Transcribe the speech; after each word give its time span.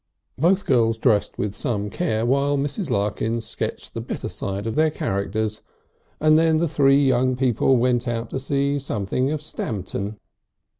Both 0.39 0.65
girls 0.65 0.97
dressed 0.97 1.37
with 1.37 1.53
some 1.53 1.91
care 1.91 2.25
while 2.25 2.57
Mrs. 2.57 2.89
Larkins 2.89 3.45
sketched 3.45 3.93
the 3.93 4.01
better 4.01 4.29
side 4.29 4.65
of 4.65 4.73
their 4.73 4.89
characters, 4.89 5.61
and 6.19 6.39
then 6.39 6.57
the 6.57 6.67
three 6.67 7.05
young 7.05 7.35
people 7.35 7.77
went 7.77 8.07
out 8.07 8.31
to 8.31 8.39
see 8.39 8.79
something 8.79 9.29
of 9.31 9.43
Stamton. 9.43 10.17